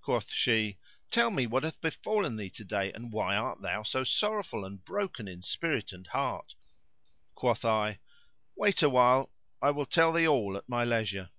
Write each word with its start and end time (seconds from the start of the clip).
Quoth 0.00 0.30
she, 0.30 0.78
"Tell 1.10 1.32
me 1.32 1.44
what 1.44 1.64
hath 1.64 1.80
befallen 1.80 2.36
thee 2.36 2.50
to 2.50 2.62
day, 2.64 2.92
and 2.92 3.12
why 3.12 3.34
art 3.34 3.62
thou 3.62 3.82
so 3.82 4.04
sorrowful 4.04 4.64
and 4.64 4.84
broken 4.84 5.26
in 5.26 5.42
spirit 5.42 5.92
and 5.92 6.06
heart?" 6.06 6.54
Quoth 7.34 7.64
I, 7.64 7.98
"Wait 8.54 8.80
awhile; 8.84 9.32
I 9.60 9.72
will 9.72 9.86
tell 9.86 10.12
thee 10.12 10.28
all 10.28 10.56
at 10.56 10.68
my 10.68 10.84
leisure." 10.84 11.30